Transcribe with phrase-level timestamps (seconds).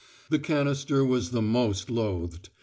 [0.31, 2.49] The canister was the most loathed.